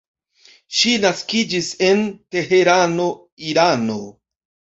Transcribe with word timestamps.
Ŝi 0.77 0.93
naskiĝis 1.03 1.67
en 1.89 2.01
Teherano, 2.37 3.07
Irano. 3.53 4.01